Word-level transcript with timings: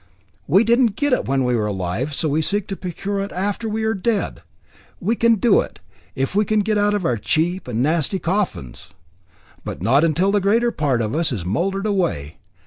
We 0.47 0.63
didn't 0.63 0.95
get 0.95 1.13
it 1.13 1.25
when 1.27 1.43
we 1.43 1.55
were 1.55 1.67
alive, 1.67 2.11
so 2.15 2.29
we 2.29 2.41
seek 2.41 2.65
to 2.69 2.75
procure 2.75 3.19
it 3.19 3.31
after 3.31 3.69
we 3.69 3.83
are 3.83 3.93
dead. 3.93 4.41
We 4.99 5.15
can 5.15 5.35
do 5.35 5.59
it, 5.61 5.79
if 6.15 6.33
we 6.33 6.43
can 6.43 6.61
get 6.61 6.79
out 6.79 6.95
of 6.95 7.05
our 7.05 7.17
cheap 7.17 7.67
and 7.67 7.83
nasty 7.83 8.17
coffins. 8.17 8.89
But 9.63 9.83
not 9.83 9.99
till 10.15 10.31
the 10.31 10.41
greater 10.41 10.71
part 10.71 11.03
of 11.03 11.13
us 11.13 11.31
is 11.31 11.45
mouldered 11.45 11.85
away. 11.85 12.39